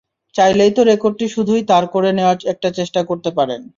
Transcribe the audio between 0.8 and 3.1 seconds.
রেকর্ডটি শুধুই তাঁর করে নেওয়ার একটা চেষ্টা